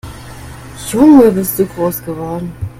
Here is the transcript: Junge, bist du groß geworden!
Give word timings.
Junge, 0.89 1.31
bist 1.31 1.59
du 1.59 1.65
groß 1.67 2.03
geworden! 2.03 2.51